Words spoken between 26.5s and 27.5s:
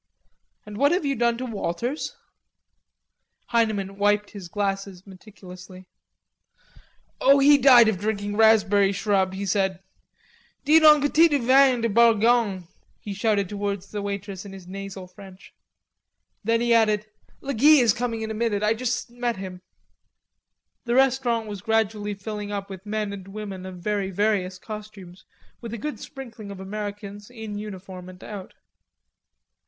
Americans